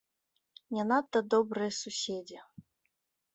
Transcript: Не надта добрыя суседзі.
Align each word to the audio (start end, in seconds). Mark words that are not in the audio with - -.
Не 0.77 0.85
надта 0.91 1.21
добрыя 1.33 1.71
суседзі. 1.81 2.39